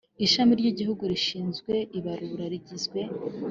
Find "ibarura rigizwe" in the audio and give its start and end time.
1.97-2.99